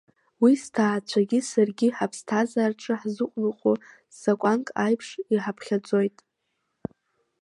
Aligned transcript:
Уи 0.41 0.53
сҭаацәагьы 0.61 1.39
саргьы 1.49 1.87
ҳаԥсҭазаараҿы 1.97 2.93
ҳзықәныҟәо 2.99 3.73
закәанк 4.19 4.67
аиԥш 4.83 5.07
иҳаԥхьаӡоит. 5.33 6.17